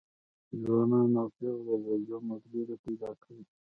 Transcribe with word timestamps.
ځوانان 0.63 1.11
او 1.21 1.27
پېغلې 1.37 1.77
د 1.85 1.89
ژوند 2.05 2.25
ملګري 2.31 2.75
پیدا 2.83 3.09
کوي. 3.23 3.43